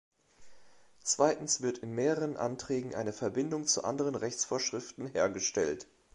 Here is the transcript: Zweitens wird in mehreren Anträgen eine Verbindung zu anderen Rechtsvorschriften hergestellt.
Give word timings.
Zweitens 1.03 1.61
wird 1.61 1.77
in 1.77 1.93
mehreren 1.93 2.35
Anträgen 2.35 2.95
eine 2.95 3.13
Verbindung 3.13 3.67
zu 3.67 3.83
anderen 3.83 4.15
Rechtsvorschriften 4.15 5.05
hergestellt. 5.05 5.85